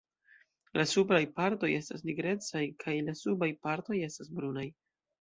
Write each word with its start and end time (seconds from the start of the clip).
La 0.79 0.85
supraj 0.91 1.19
partoj 1.41 1.71
estas 1.81 2.03
nigrecaj 2.09 2.65
kaj 2.87 2.99
la 3.11 3.19
subaj 3.23 3.55
partoj 3.69 4.05
estas 4.11 4.37
brunaj. 4.39 4.71